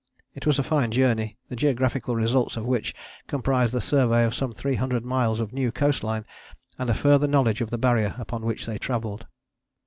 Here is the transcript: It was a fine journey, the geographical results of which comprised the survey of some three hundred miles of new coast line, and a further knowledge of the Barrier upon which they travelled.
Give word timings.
It 0.33 0.47
was 0.47 0.57
a 0.57 0.63
fine 0.63 0.89
journey, 0.89 1.37
the 1.49 1.55
geographical 1.55 2.15
results 2.15 2.57
of 2.57 2.65
which 2.65 2.95
comprised 3.27 3.71
the 3.71 3.79
survey 3.79 4.25
of 4.25 4.33
some 4.33 4.51
three 4.51 4.73
hundred 4.73 5.05
miles 5.05 5.39
of 5.39 5.53
new 5.53 5.71
coast 5.71 6.03
line, 6.03 6.25
and 6.79 6.89
a 6.89 6.95
further 6.95 7.27
knowledge 7.27 7.61
of 7.61 7.69
the 7.69 7.77
Barrier 7.77 8.15
upon 8.17 8.41
which 8.43 8.65
they 8.65 8.79
travelled. 8.79 9.27